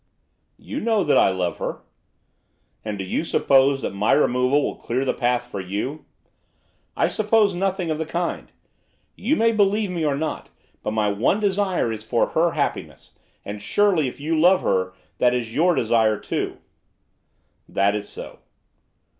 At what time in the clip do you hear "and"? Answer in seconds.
2.83-2.97, 13.45-13.61